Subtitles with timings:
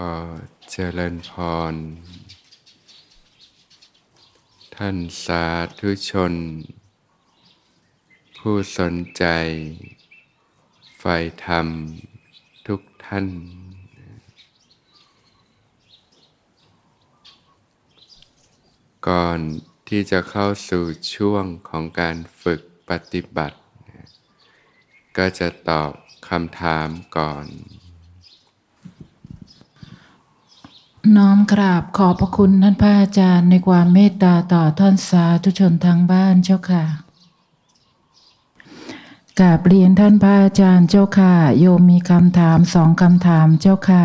[0.00, 0.02] อ
[0.70, 1.32] เจริญพ
[1.72, 1.74] ร
[4.76, 5.44] ท่านสา
[5.78, 6.34] ธุชน
[8.36, 9.24] ผู้สนใจ
[10.98, 11.66] ใฝ่ธรรม
[12.66, 13.26] ทุกท่าน
[19.08, 19.38] ก่อน
[19.88, 20.84] ที่จะเข้าสู่
[21.14, 22.60] ช่วงของการฝึก
[22.90, 23.58] ปฏิบัติ
[25.16, 25.92] ก็จะตอบ
[26.28, 26.88] คำถาม
[27.18, 27.46] ก่อน
[31.14, 36.84] น้อมกราบขอบพระคุณท่านพระอาจารย์ในความเมตตาต่อท่านสาธุชนทางบ้านเจ้าค่ะ
[39.40, 44.04] กราบเรียนท่านพระอาจารย์เจ้าค่ะ โยมมีคำถามสองคำถามเจ้าค่ะ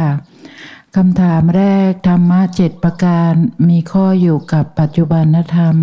[0.96, 3.34] คำถามแรกธรรมะเจ็ดประการ
[3.70, 5.26] มีข้ออยู่กับปัจจุบัน
[5.56, 5.76] ธรรม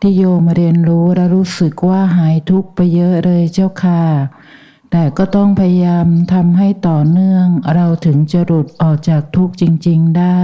[0.00, 4.02] ที่โยมเรียนรู้และรู้สึกว่าหายทุกข์ไปเยอะเลยเจ้าค่ะ
[4.90, 10.42] แต่ก็ต้องพยายามทำให้ต่อเนื่อง เราถึงจะหลุดออกจากทุกข์จริง ๆ ได้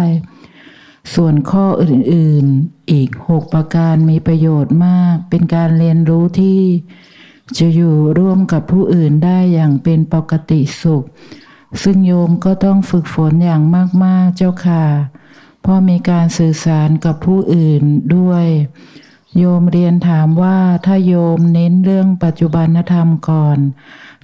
[1.15, 6.61] ส่วนข้ออื่น ๆ อีกหกประการมีประโยชน์มาก เป็นการเรียนรู้ที่
[7.59, 11.05] จะอยู่ร่วมกับผู้อื่นได้อย่างเป็นปกติสุข
[11.83, 13.63] ซึ่งโยมก็ต้องฝึกฝนอย่าง
[14.05, 14.85] มาก ๆ เจ้าค่ะ
[15.61, 17.83] เพราะมีการสื่อสารกับผู้อื่น
[18.17, 18.47] ด้วย
[19.39, 23.59] โยมเรียนถามว่าถ้าโยมเน้นเรื่องปัจจุบันธรรมก่อน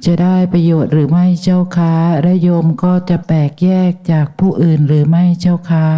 [0.05, 5.88] จะได้ประโยชน์หรือไม่เจ้าคะและโยมก็จะแปลกแยกจากผู้อื่นหรือไม่เจ้าคะ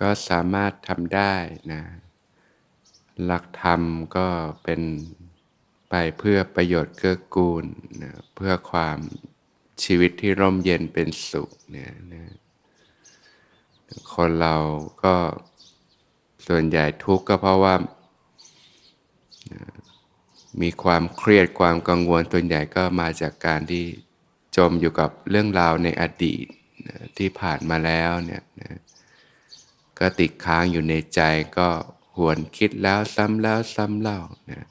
[0.00, 1.34] ก็สามารถทำได้
[1.72, 1.82] นะ
[3.24, 3.80] หลักธรรม
[4.16, 4.28] ก็
[4.62, 4.80] เป็น
[5.90, 7.64] ไปเพื่อประโยชน์เกื้อกูล
[8.02, 8.98] นะเพื่อความ
[9.84, 12.24] ชีวิตที่ร่มเย็นเป็นสุขเนี่ยนะ
[14.14, 14.56] คนเรา
[15.04, 15.16] ก็
[16.50, 17.74] ส่วนใหญ่ทุกข์ก็เพราะว่า
[20.62, 23.84] มีความเครียดความกังวลตัวใหญ่ก็มาจากการที่
[24.56, 26.44] จมอยู่กับเรื่องราวในอดีต
[27.18, 28.42] ที่ผ่านมาแล้วเนี่ย
[29.98, 31.20] ก็ติดค้างอยู่ในใจ
[31.58, 31.68] ก็
[32.16, 34.64] หวนคิดแล้วซ้ำแล้วซ้ำเล่านะ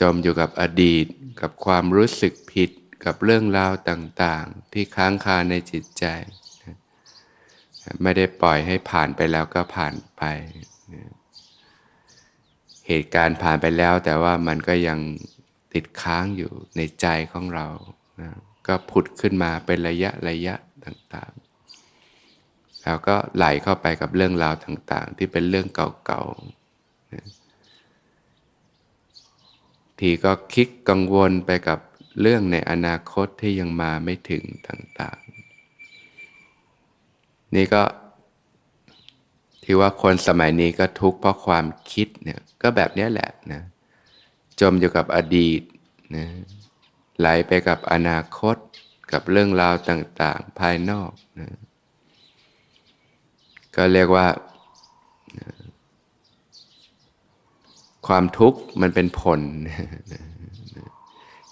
[0.00, 1.06] จมอยู่กับอดีต
[1.40, 2.70] กับความรู้สึกผิด
[3.04, 6.04] กับเรื่องราวต่างๆ ที่ค้างคาในจิตใจ
[8.02, 10.22] ไม่ได้ปล่อยให้ผ่านไปแล้วก็ผ่านไป
[12.88, 14.98] เหตุการณ์ผ่านไปแล้วแต่ว่ามันก็ยัง
[15.74, 17.66] ติดค้างอยู่ในใจของเรา
[18.20, 18.30] นะ
[18.66, 20.54] ก็ผุดขึ้นมาเป็นระยะระยะ
[20.84, 27.26] ต่างๆ แล้วก็ไหลเข้าไปกับเรื่องราวต่างๆ ที่เป็นเรื่องเก่าๆนะ
[29.98, 31.78] ทีก็คิดกังวลไปกับ
[32.20, 35.29] เรื่องในอนาคตที่ยังมาไม่ถึงต่างๆ
[37.54, 37.82] นี่ก็
[39.62, 43.62] ที่ว่าคนสมัยนี้ก็ทุกข์เพราะความคิดเนี่ยก็แบบนี้แหละนะ
[44.60, 45.62] จมอยู่กับอดีต
[46.16, 46.26] นะ
[47.18, 48.56] ไหลไปกับอนาคต
[49.12, 51.48] กับเรื่องราวต่างๆภายนอกนะ
[53.76, 54.26] ก็เรียกว่า
[58.06, 59.40] ความทุกข์มันเป็นผล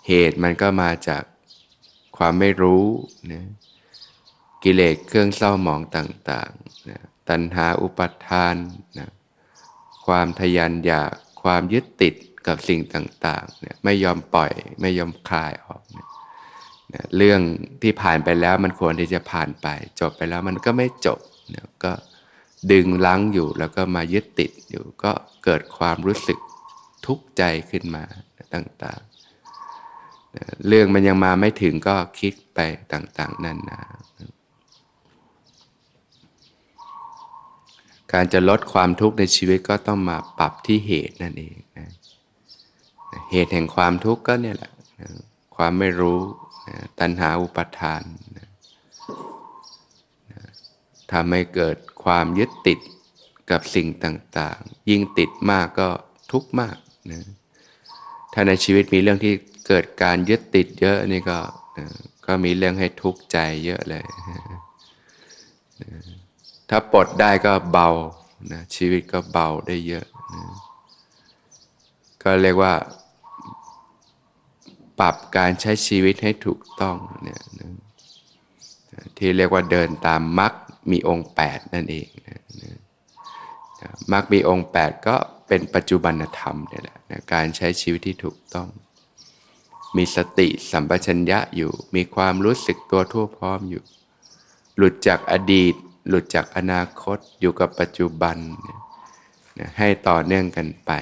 [0.06, 1.22] เหตุมันก็มาจาก
[2.16, 2.84] ความไม่รู้
[3.32, 3.44] นะ
[4.64, 8.56] กิเลสเครื่องเศร้าหมองต่างๆนะตัณหาอุปาทาน
[8.98, 9.10] นะ
[10.06, 12.14] ความทยานอยากความยึดติด
[12.46, 16.06] กับสิ่งต่างๆเนี่ยไม่ยอมปล่อยไม่ยอมคลายออกเนี่ย
[17.16, 17.40] เรื่อง
[17.82, 19.66] ที่ผ่านไปแล้วมันควรที่จะผ่านไป
[20.00, 21.20] จบไปแล้วมันก็ไม่จบ
[21.54, 21.92] นี่ยก็
[22.72, 25.12] ดึงลังอยู่แล้วก็มายึดติดอยู่ก็
[25.44, 26.38] เกิดความรู้สึก
[27.06, 28.04] ทุกข์ใจขึ้นมา
[28.54, 32.60] ต่างๆ เรื่องมันยังมาไม่ถึงก็คิดไป
[32.92, 33.80] ต่างๆนั่นนะ
[38.12, 41.88] การจะลดความทุกข์ในชีวิตก็ต้องมาปรับที่เหตุนั่นเองนะ
[43.30, 45.08] เหตุแห่งความทุกข์ก็เนี่ยแหละนะ
[45.56, 46.20] ความไม่รู้
[46.68, 48.02] นะตัณหาอุปทาน
[48.36, 48.48] นะ
[50.30, 50.40] นะ
[51.12, 52.78] ทำให้เกิดความยึดติด
[53.50, 55.88] กับสิ่งต่างๆ ยิ่งติดมากก็
[56.32, 56.76] ทุกข์มาก
[57.12, 57.22] นะ
[58.32, 59.34] ถ้าในชีวิตมีเรื่องที่
[59.68, 61.38] เกิดการยึดติดเยอะนี่ก็
[61.78, 61.86] นะ
[62.26, 64.40] ก็มีเรื่องให้ทุกข์ใจเยอะเลยนะ
[66.68, 67.88] ถ้าปลดได้ก็เบา
[68.52, 70.44] นะชีวิตก็เบาได้เยอะนะ
[72.22, 72.74] ก็เรียกว่า
[75.00, 77.70] ปรับการใช้ชีวิตให้ถูกต้องเนี่ยนะ
[79.18, 80.52] ที่เรียกว่าเดินตามมรรค
[80.90, 85.16] มีองค์ 8 นั่นเองนะนะมรรคมีองค์ 8 ก็
[85.46, 88.68] เป็นปัจจุบันธรรมเนี่ยแหละนะการใช้ชีวิตที่ถูกต้อง
[89.96, 93.82] มีสติสัมปชัญญะอยู่ มีความรู้สึกตัวทั่วพร้อมอยู่
[94.76, 95.74] หลุดจากอดีต
[96.08, 98.36] หลุดจากอนาคตอยู่กับปัจจุบัน
[99.58, 100.92] นะให้ต่อเนื่องกันไป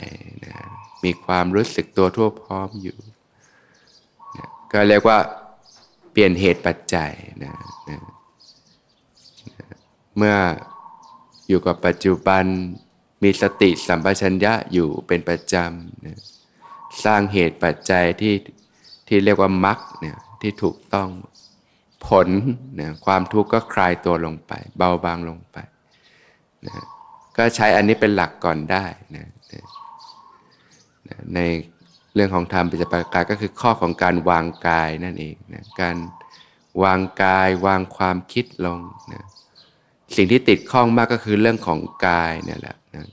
[0.44, 0.54] นะ
[1.04, 2.98] มีความรู้สึกตัวทั่วพร้อมอยู่
[4.36, 5.18] นะก็เรียกว่า
[6.12, 7.12] เปลี่ยนเหตุปัจจัย
[7.44, 7.54] นะ
[7.88, 7.98] นะ
[10.16, 10.36] เมื่อ
[11.48, 12.44] อยู่กับปัจจุบัน
[13.22, 16.18] มีสติสัมปชัญญะอยู่เป็นประจำนะ
[17.04, 18.34] สร้างเหตุปัจจัยที่
[19.08, 21.08] ที่เรียกว่ามรรคเนี่ยที่ถูกต้อง
[22.08, 22.28] ผล
[22.80, 25.56] นะความทุกข์ก็คลายตัวลงไป เบาบางลงไป
[26.66, 26.72] นะ
[27.36, 28.84] ก็ใช้อันนี้เป็นหลักก่อนได้
[29.16, 29.26] นะ
[31.08, 31.40] นะใน
[32.14, 35.96] เรื่องของธรรมปิจปากายก็คือข้อของการวางกายนั่นเองนะการ
[36.82, 38.78] วางกายวางความคิดลง
[39.12, 39.22] นะ
[40.16, 43.06] สิ่งที่ติดข้องมากก็คือเรื่องของกายเนี่ยแหละนะ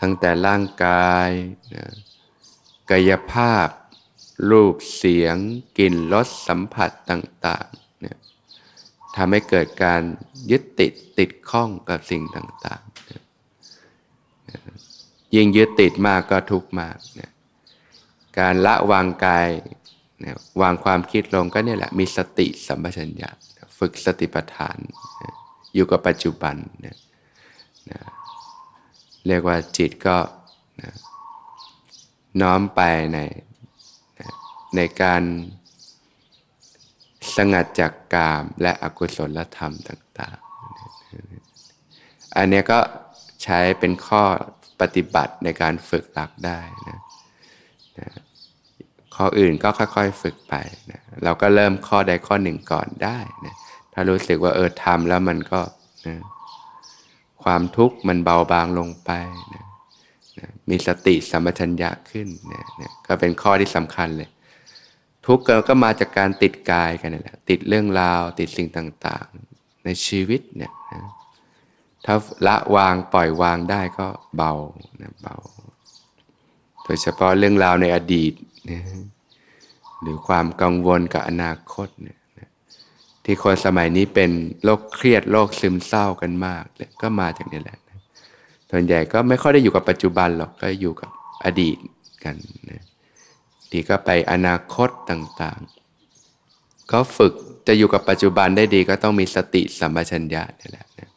[0.00, 1.28] ทั้งแต่ร่างกาย
[1.74, 1.84] นะ
[2.90, 3.68] กายภาพ
[4.50, 5.36] รูปเสียง
[5.78, 8.18] กลิ่นรสสัมผัสต่างๆเนี่ย
[9.16, 10.02] ทำให้เกิดการ
[10.50, 12.86] ยึดติดติดข้องกับสิ่งต่างๆ
[15.34, 17.32] ยิ่งยึดติดมากก็ทุกข์มากเนี่ย
[18.38, 19.48] การละวางกาย
[20.62, 23.30] วางความคิดลงก็เนี่ยแหละมีสติสัมปชัญญะ
[23.78, 24.76] ฝึกสติปัฏฐาน
[25.74, 26.96] อยู่กับปัจจุบันเนี่ย
[29.26, 30.16] เรียกว่าจิตก็
[32.42, 32.80] น้อมไป
[33.14, 33.18] ใน
[34.76, 35.22] ในการ
[37.36, 42.78] สงัดจากกามและอกุศลธรรมต่างๆ อันนี้ก็
[43.42, 44.22] ใช้เป็นข้อ
[44.80, 46.98] ปฏิบัติในการฝึกหลักได้นะ
[47.98, 48.08] นะ
[49.14, 50.54] ข้ออื่นก็ค่อยๆฝึกไป
[50.90, 53.54] นะเราก็เริ่มข้อใดข้อหนึ่งก่อนได้นะ
[53.92, 55.60] ถ้ารู้สึกว่าเออทำแล้วมันก็
[56.06, 56.16] นะ
[57.44, 59.10] ความทุกข์มันเบาบางลงไป
[59.54, 59.64] นะ
[60.38, 64.28] นะมีสติสัมปชัญญะขึ้นนะนะก็เป็นข้อที่สำคัญเลย
[65.26, 71.02] ทุกข์ก็มาจากการติดกายกันนี่แหละติดเรื่องราว ติดสิ่งต่างๆ ในชีวิตเนี่ยนะ
[72.04, 72.14] ถ้า
[72.46, 74.06] ละวางปล่อยวางได้ก็
[74.36, 74.52] เบา
[75.00, 75.36] นะเบา
[76.84, 78.32] โดยเฉพาะเรื่องราวในอดีต
[78.70, 78.80] นะ
[80.00, 82.48] หรือความกังวลกับอนาคตเนี่ยนะ
[83.24, 84.30] ที่คนสมัยนี้เป็น
[84.64, 87.98] โรคเครียดโรคซึมเศร้ากันมากเลยก็มาจากนี่แหละนะ
[88.70, 91.10] ส่วนใหญ่ก็ไม่ค่อยได้อยู่กับปัจจุบันหรอกก็อยู่กับ
[91.44, 91.76] อดีต
[92.24, 92.36] กัน
[92.70, 92.82] นะ
[93.72, 97.34] ดีก็ไปอนาคตต่างๆ ก็ฝึก
[97.66, 101.08] จะอยู่กับปัจจุบันได้ดีก็ต้องมีสติสัมปชัญญะนี่แหละนะ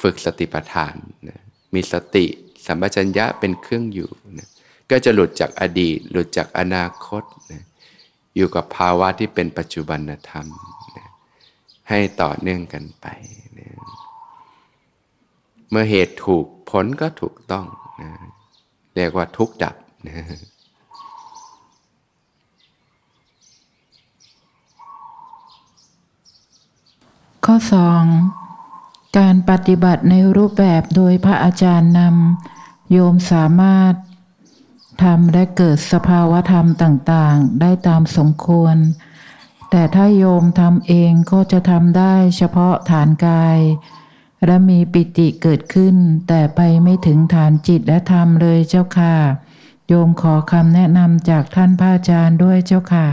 [0.00, 0.94] ฝึกสติปัฏฐาน
[1.28, 1.38] นะ
[1.74, 2.24] มีสติ
[2.66, 4.48] สัมปชัญญะเป็นเครื่องอยู่นะ
[4.90, 7.22] ก็จะหลุดจากอดีต หลุดจากอนาคต
[7.52, 7.62] นะ
[8.36, 10.46] อยู่กับภาวะที่เป็นปัจจุบันธรรม
[10.96, 11.06] นะ
[11.88, 13.06] ให้ต่อเนื่องกันไป
[13.58, 13.68] นะ
[15.70, 17.66] เมื่อเหตุถูกผลก็ถูกต้อง
[18.02, 18.10] นะ
[18.96, 19.76] เรียกว่าทุกดับ
[20.08, 20.24] นะ
[27.48, 28.04] ข้อสอง
[29.18, 33.94] การปฏิบัติในรูปแบบโดยพระอาจารย์นำโยมสามารถ
[35.02, 38.76] ทำและเกิดสภาวะธรรมต่างๆ ได้ตามสมควร
[39.70, 43.58] แต่ถ้าโยมทำเองก็จะทำได้เฉพาะฐานกาย
[44.46, 45.96] และมีปิติเกิดขึ้น
[46.28, 49.16] แต่ไปไม่ถึงฐานจิตและธรรมเลยเจ้าค่ะ
[49.88, 53.08] โยมขอคำแนะนำจากท่านพระอาจารย์ด้วยเจ้าค่ะ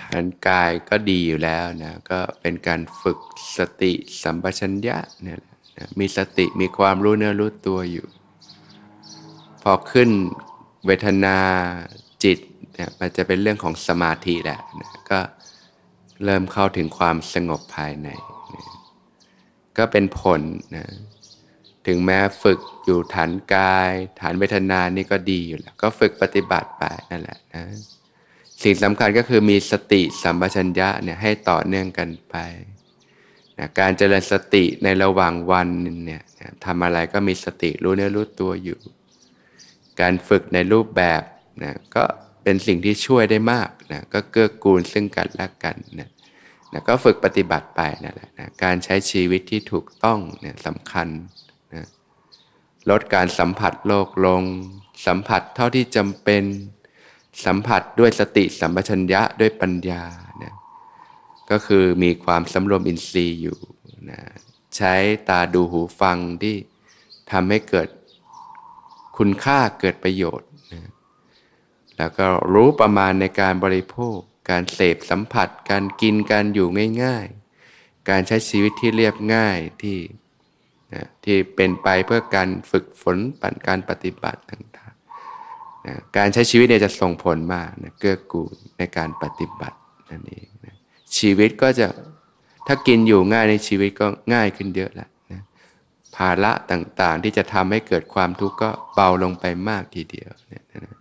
[0.00, 3.18] ฐานกายก็ดีอยู่แล้วนะก็เป็นการฝึก
[3.56, 3.92] สติ
[4.22, 8.06] สัมปชัญญะเนี่ยแหละนะมีสติมีความรู้เนื้อรู้ตัวอยู่
[9.62, 10.10] พอขึ้น
[10.86, 11.38] เวทนา
[12.24, 12.38] จิต
[12.74, 15.20] เนี่ยมันจะเป็นเรื่องของสมาธิแหละนะก็
[16.24, 18.08] เริ่มเข้าถึงความสงบภายใน
[18.54, 18.64] นะ
[19.78, 20.40] ก็เป็นผล
[20.76, 20.86] นะ
[21.86, 27.62] ถึงแม้ฝึกอยู่ฐานกาย ฐานเวทนานี่ก็ดีอยู่แล้ว ก็ฝึกปฏิบัติไปนั่นแหละนะ
[28.62, 32.36] สิ่งสำคัญก็คือมีสติสัมปชัญญะเนี่ยให้ต่อเนื่องกันไป
[33.58, 35.68] นะการเจริญสติในระหว่างวัน
[36.06, 36.22] เนี่ย
[36.64, 38.78] ทำอะไรก็มีสติรู้เนื้อรู้ตัวอยู่
[40.00, 41.22] การฝึกในรูปแบบ
[41.62, 42.04] นะก็
[42.42, 46.08] เป็นสิ่งที่ช่วยได้มากนะก็เกื้อกูลซึ่งกันและกันนะ
[46.72, 51.08] นะก็ฝึกปฏิบัติไปนั่นแหละนะการใช้ชีวิตที่ถูกต้องเนี่ยสำคัญ
[51.74, 51.86] นะ
[52.90, 54.42] ลดการสัมผัสโลกลง
[55.06, 56.42] สัมผัสเท่าที่จำเป็น
[57.44, 60.02] สัมผัสด้วยสติสัมปชัญญะด้วยปัญญา
[60.42, 60.54] นะ
[61.50, 63.58] ก็คือมีความสำรวมอินทรีย์อยู่
[64.10, 64.20] นะ
[64.76, 64.94] ใช้
[65.28, 66.56] ตาดูหูฟังที่
[67.30, 67.88] ทำให้เกิด
[69.16, 70.82] คุณค่าเกิดประโยชน์นะ
[71.96, 74.18] แล้วก็รู้ประมาณในการบริโภค
[74.50, 76.68] การเสพสัมผัส การกินการอยู่
[77.02, 77.26] ง่าย
[77.66, 79.98] ๆ การใช้ชีวิตที่เรียบง่ายที่
[80.94, 84.87] นะที่เป็นไปเพื่อการฝึกฝนปันการปฏิบัติต่างๆ
[85.86, 89.76] นะการใช้ชีวิตเนี่ยจะส่งผลมากนะเกื้อกูลในการปฏิบัติ
[90.10, 90.74] นั่นเองนะ
[91.18, 91.86] ชีวิตก็จะ
[92.66, 95.40] ถ้ากินอยู่ง่ายในชีวิตก็ง่ายขึ้นเยอะล้นะ
[96.16, 100.96] ภาระต่างๆที่จะทำให้เกิดความทุกข์ก็เบาลงไปมากทีเดียวนะนะ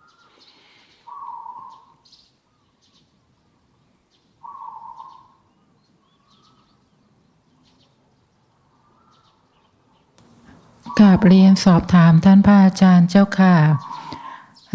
[10.99, 13.55] กราบเรียนสอบถามท่านพระอาจารย์เจ้าค่ะ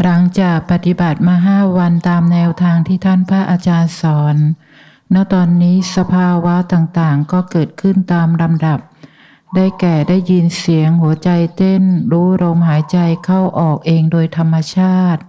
[0.02, 4.36] หลังจากปฏิบัติมาห้าวันตามแนวทางที่ท่านพระอาจารย์สอน
[5.14, 8.80] ณ ตอนนี้สภาวะต่างๆ ก็เกิดขึ้นตามลำดับ
[9.54, 11.82] ได้แก่ได้ยินเสียงหัวใจเต้น
[12.12, 15.20] รู้ลมหายใจเข้าออกเองโดยธรรมชาติ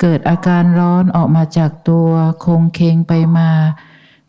[0.00, 2.10] เกิดอาการร้อนออกมาจากตัว
[2.44, 3.50] คงเคงไปมา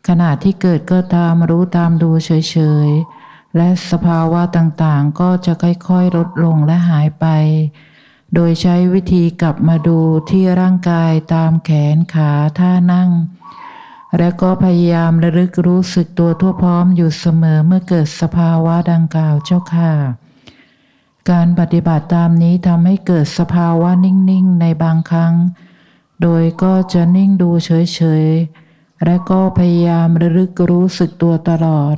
[0.07, 2.57] ขณะที่เกิดก็ตามรู้ตามดูเฉ
[2.88, 7.27] ยๆ และสภาวะต่างๆ ก็จะค่อยๆ ลดลงและหายไป
[8.34, 13.12] โดยใช้วิธีกลับมาดูที่ร่างกายตามแขนขาท่านั่ง
[14.17, 19.94] และก็พยายามระลึกรู้สึกตัวทั่วพร้อมอยู่เสมอเมื่อเกิดสภาวะดังกล่าวเจ้าค่ะ
[21.32, 25.34] การปฏิบัติตามนี้ทำให้เกิดสภาวะนิ่ง ๆ ในบางครั้ง
[26.22, 28.27] โดยก็จะนิ่งดูเฉย
[28.65, 31.96] ๆ และก็พยายามระลึกรู้สึกตัวตลอด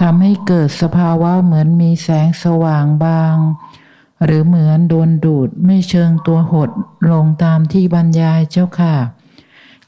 [0.00, 3.36] ทำให้เกิดสภาวะเหมือนมีแสงสว่างบาง
[4.24, 6.70] หรือเหมือนโดนดูดไม่เชิงตัวหด
[7.12, 8.96] ลงตามที่บรรยายเจ้าค่ะ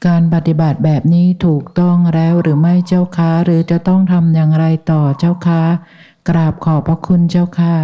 [0.05, 5.63] การปฏิบัติแบบนี้ถูกต้องแล้วหรือไม่เจ้าค่ะหรือจะต้องทำอย่างไรต่อเจ้าค่ะ
[6.29, 7.77] กราบขอบพระคุณเจ้าค่ะ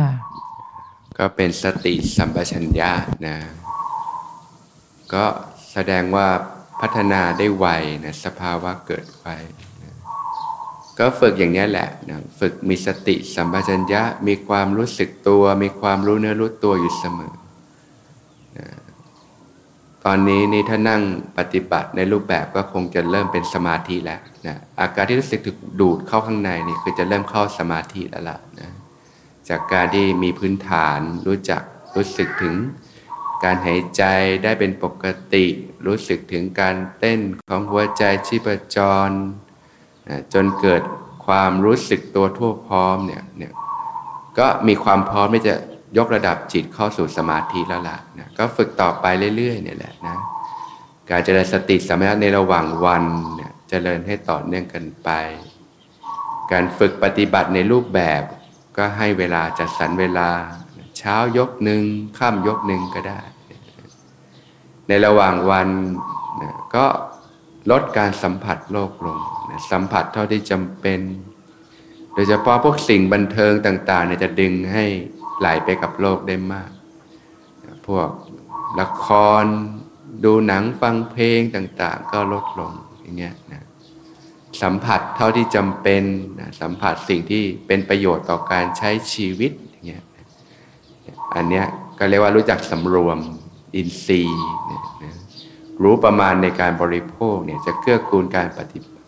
[1.17, 2.91] ก็เป็นสติสัมปชัญญะ
[3.27, 3.37] นะ
[5.13, 5.25] ก็
[5.71, 6.27] แสดงว่า
[6.81, 7.65] พัฒนาได้ไว
[8.03, 9.27] นะสภาวะเกิดไว
[10.99, 17.33] ก็ฝึกอย่างนี้แหละนะฝึกมีสติสัมปชัญญะมีความรู้สึกตัว มีความรู้เนื้อรู้ตัวอยู่เสมอ
[18.57, 18.67] นะ
[20.05, 21.01] ตอนนี้นี่ถ้านั่ง
[21.37, 28.69] ปฏิบัติในรูปแบบก็คงจะเริ่มเป็นสมาธิแล้วนะอาการที่รู้สึกถูกดูดเข้าข้างในนี่คือจะเริ่มเข้าสมาธิแล้วล่ะนะ
[29.49, 31.61] จากการที่มีพื้นฐานรู้จัก
[31.95, 32.55] รู้สึกถึง
[33.43, 34.03] การหายใจ
[34.43, 35.45] ได้เป็นปกติ
[35.87, 38.77] รู้สึกถึงการเต้นของหัวใจชีพจ
[39.09, 39.11] ร
[40.33, 40.81] จนเกิด
[41.25, 43.53] ความรู้สึกตัวทั่วพร้อมเนี่ยเนี่ย
[44.37, 45.55] ก็มีความพร้อมที่จะ
[45.97, 49.05] ยกระดับจิตเข้าสู่สมาธิแล้วล่ะนะก็ฝึกต่อไป
[49.37, 50.17] เรื่อยๆเนี่ยแหละนะ
[51.09, 53.03] การเจริญสติสมัยในระหว่างวัน
[53.35, 55.09] เนี่ยเจริญให้ต่อเนื่องกันไป
[56.51, 58.21] การฝึกปฏิบัติในรูปแบบ
[58.77, 60.29] ก็ให้เวลาจัดสรรเวลา
[60.97, 61.83] เช้ายกหนึ่ง
[62.17, 63.21] ค่ำยกหนึ่งก็ได้
[64.87, 65.67] ในระหว่างวัน
[66.75, 66.85] ก็
[67.71, 70.99] ลดการสัมผัสโลกลงนะสัมผัสเท่าที่จำเป็น
[72.13, 74.85] โดยเฉพาะพวกสิ่งบันเทิงต่างๆเนี่ยจะดึงให้
[75.39, 76.69] ไหลไปกับโลกได้มาก
[77.87, 78.09] พวก
[78.79, 79.07] ละค
[79.41, 79.43] ร
[80.23, 83.63] ดูหนังฟังเพลงต่าง ๆ ก็ลดลงอย่างเงี้ยนะ
[84.61, 86.03] สัมผัสเท่าที่จำเป็น
[86.39, 90.03] นะสัมผัสสิ่งที่เป็นประโยชน์ต่อการใช้ชีวิตอย่างเงี้ย
[91.35, 91.65] อันเนี้ย
[91.99, 93.19] ก็เรียกว่ารู้จักสำรวม
[93.75, 94.45] อินทรีย์
[95.03, 95.18] นะ
[95.83, 99.07] รู้ประมาณในการบริโภคเนี่ยจะเกื้อกูลการปฏิบัติ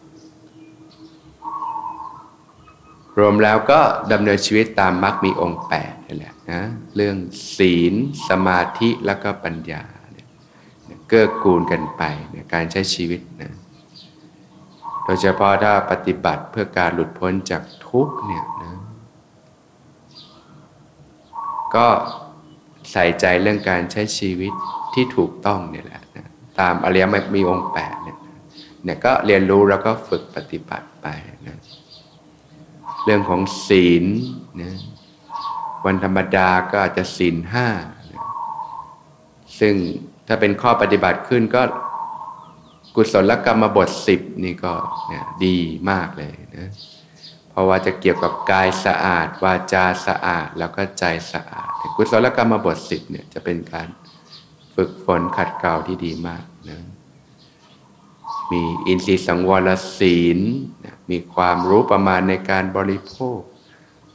[3.20, 3.80] รวมแล้วก็
[4.12, 6.62] ดำเนินชีวิตตามมรรคมีองค์แปดนี่แหละนะ
[6.96, 7.16] เรื่อง
[7.58, 7.94] ศีล
[8.30, 10.28] สมาธิแล้วก็ปัญญาเนี่ย
[11.08, 13.54] เกื้อกูลกันไปในการใช้ชีวิตนะ
[15.04, 18.74] โดยเฉพาะถ้าปฏิบัติเพื่อการหลุดพ้นจากทุกข์เนี่ยนะ
[21.76, 21.88] ก็
[22.92, 24.54] ใส่ใจเรื่องการใช้ชีวิต
[24.94, 26.02] ที่ถูกต้องเนี่ยแหละ
[26.62, 28.18] ตามอริยมรรคมีองค์แปดเนี่ย
[28.84, 31.08] เนี่ยก็เรียนรู้แล้วก็ฝึกปฏิบัติไป
[31.48, 31.58] นะ
[33.06, 34.06] เรื่องของศีล
[34.62, 34.74] นะ
[35.86, 37.68] วันธรรมดาก็อาจจะศีลห้า
[38.12, 38.24] นะ
[39.60, 39.76] ซึ่ง
[40.28, 41.62] ถ้าเป็นข้อปฏิบัติขึ้นก็
[42.96, 44.74] กุศลกรรมบทสิบนี่ก็
[45.08, 45.58] เนี่ยดี
[45.90, 46.70] มากเลยนะ
[47.50, 51.04] เพราะว่าจะเกี่ยวกับกายสะอาด วาจาสะอาด แล้วก็ใจ
[51.34, 53.88] สะอาด กุศลกรรมบทสิบเนี่ยจะเป็นการ
[54.76, 56.80] ฝึกฝนขัดเกลาที่ดีมากนะ
[58.52, 60.40] มีอินทรีย์สังวรศีล
[60.86, 63.40] นะมีความรู้ประมาณในการบริโภค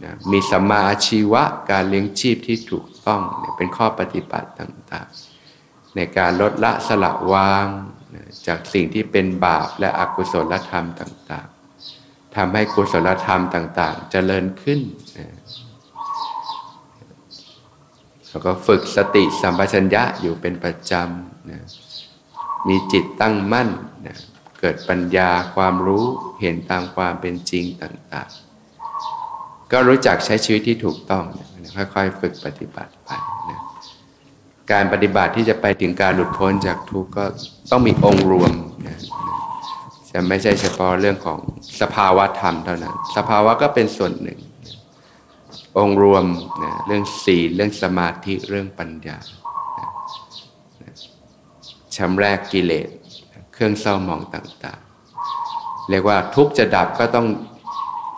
[0.05, 7.67] นะมีสัมมาอาชีวะการเลี้ยงชีพที่ถูกต้องเนี่ยเป็นข้อปฏิบัติต่างๆ ในการลดละสละวาง
[8.15, 14.81] นะจากสิ่งที่เป็นบาปและอกุศลธรรมต่างๆทำให้กุศลธรรมต่างๆ เจริญขึ้น
[15.19, 15.29] นะ
[18.37, 21.62] แล้วก็ฝึกสติสัมปชัญญะอยู่เป็นประจำนะ
[22.69, 23.69] มีจิตตั้งมั่น
[24.07, 24.16] นะ
[24.61, 26.05] เกิดปัญญาความรู้
[26.40, 31.47] เห็นตามความเป็นจริงต่างๆ ก็รู้จักใช้ชีวิตที่ถูกต้องนะ
[31.95, 33.11] ค่อยๆฝึกปฏิบัติไป
[33.50, 33.59] นะ
[34.73, 37.25] การปฏิบัติที่จะไปถึงการหลุดพ้นจากทุกข์ก็
[37.71, 38.52] ต้องมีองค์รวม
[38.87, 38.99] นะ
[40.12, 41.38] จะไม่ใช่เฉพาะเรื่องของ
[41.81, 44.38] สภาวะธรรมเท่านั้น สภาวะก็เป็นส่วนหนึ่ง
[45.78, 46.25] องค์รวม
[46.62, 49.18] นะเรื่องศีลเรื่องสมาธิเรื่องปัญญา
[49.78, 49.88] นะ
[50.83, 50.92] นะ
[51.97, 52.88] ชำแรกกิเลส
[53.52, 57.26] เครื่องเศร้าหมองต่างๆ เรียกว่าทุกข์จะดับก็ต้อง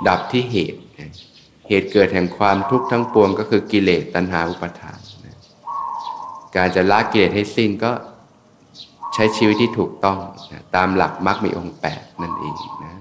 [0.08, 1.10] ดับที่เหตุนะ
[1.68, 5.36] เหตุเกิดแห่งความทุกข์ทั้งปวงก็คือกิเลสตัณหาอุปาทานนะ
[6.56, 7.92] การจะละกิเลสให้สิ้นก็
[9.14, 10.18] ใช้ชีวิตที่ถูกต้อง
[10.52, 12.92] นะตามหลักมรรคมีองค์แปดนั่นเองนะ